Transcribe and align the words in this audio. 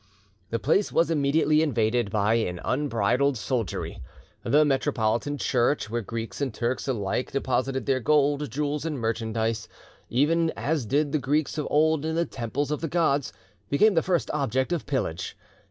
The 0.49 0.57
place 0.57 0.91
was 0.91 1.11
immediately 1.11 1.61
invaded 1.61 2.09
by 2.09 2.33
an 2.33 2.59
unbridled 2.65 3.37
soldiery. 3.37 4.01
The 4.43 4.65
Metropolitan 4.65 5.37
church, 5.37 5.91
where 5.91 6.01
Greeks 6.01 6.41
and 6.41 6.51
Turks 6.51 6.87
alike 6.87 7.31
deposited 7.31 7.85
their 7.85 7.99
gold, 7.99 8.49
jewels, 8.49 8.83
and 8.83 8.97
merchandise, 8.97 9.67
even 10.09 10.49
as 10.57 10.87
did 10.87 11.11
the 11.11 11.19
Greeks 11.19 11.59
of 11.59 11.67
old 11.69 12.03
in 12.03 12.15
the 12.15 12.25
temples 12.25 12.71
of 12.71 12.81
the 12.81 12.87
gods, 12.87 13.31
became 13.69 13.93
the 13.93 14.01
first 14.01 14.31
object 14.31 14.73
of 14.73 14.87
pillage. 14.87 15.37